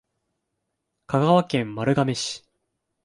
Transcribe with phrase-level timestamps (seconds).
[1.05, 2.43] 香川県丸亀市